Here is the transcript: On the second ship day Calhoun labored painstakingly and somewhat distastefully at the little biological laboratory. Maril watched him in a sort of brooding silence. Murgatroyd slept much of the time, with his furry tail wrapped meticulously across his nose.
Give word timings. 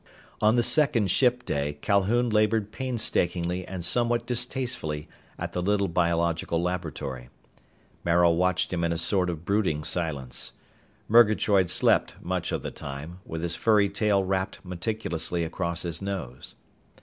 On 0.41 0.55
the 0.55 0.63
second 0.63 1.11
ship 1.11 1.45
day 1.45 1.77
Calhoun 1.79 2.31
labored 2.31 2.71
painstakingly 2.71 3.67
and 3.67 3.85
somewhat 3.85 4.25
distastefully 4.25 5.07
at 5.37 5.53
the 5.53 5.61
little 5.61 5.87
biological 5.87 6.59
laboratory. 6.59 7.29
Maril 8.03 8.35
watched 8.35 8.73
him 8.73 8.83
in 8.83 8.91
a 8.91 8.97
sort 8.97 9.29
of 9.29 9.45
brooding 9.45 9.83
silence. 9.83 10.53
Murgatroyd 11.07 11.69
slept 11.69 12.15
much 12.19 12.51
of 12.51 12.63
the 12.63 12.71
time, 12.71 13.19
with 13.27 13.43
his 13.43 13.55
furry 13.55 13.89
tail 13.89 14.23
wrapped 14.23 14.65
meticulously 14.65 15.43
across 15.43 15.83
his 15.83 16.01
nose. 16.01 16.55